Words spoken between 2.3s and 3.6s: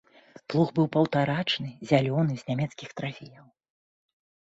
з нямецкіх трафеяў.